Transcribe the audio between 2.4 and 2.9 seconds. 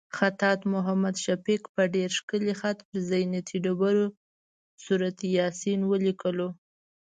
خط